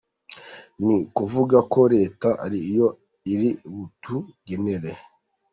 [0.83, 2.87] Ni ukuvuga ko Leta ari yo
[3.33, 4.91] iri butugenere.